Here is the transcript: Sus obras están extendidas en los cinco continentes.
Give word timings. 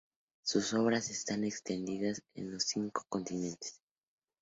Sus 0.41 0.73
obras 0.73 1.11
están 1.11 1.43
extendidas 1.43 2.23
en 2.33 2.51
los 2.51 2.63
cinco 2.63 3.05
continentes. 3.07 3.83